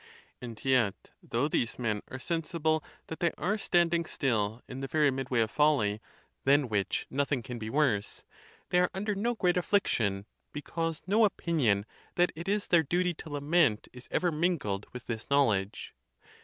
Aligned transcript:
And 0.41 0.65
yet, 0.65 1.11
though 1.21 1.47
these 1.47 1.77
men 1.77 2.01
are 2.07 2.17
sensible 2.17 2.83
that 3.05 3.19
they 3.19 3.31
are 3.37 3.59
standing 3.59 4.05
still 4.05 4.63
in 4.67 4.79
the 4.79 4.87
very 4.87 5.11
mid 5.11 5.29
way 5.29 5.41
of 5.41 5.51
folly, 5.51 6.01
than 6.43 6.69
which 6.69 7.05
nothing 7.11 7.43
can 7.43 7.59
be 7.59 7.69
worse, 7.69 8.25
they 8.69 8.79
are 8.79 8.89
under 8.95 9.13
no 9.13 9.35
great 9.35 9.57
affliction, 9.57 10.25
because 10.53 11.03
no 11.05 11.23
opinion 11.23 11.85
that 12.15 12.31
it 12.35 12.47
is 12.47 12.67
their 12.69 12.81
duty 12.81 13.13
to 13.13 13.29
lament 13.29 13.89
is 13.93 14.07
ever 14.09 14.31
mingled 14.31 14.87
with 14.91 15.05
this 15.05 15.29
knowledge. 15.29 15.93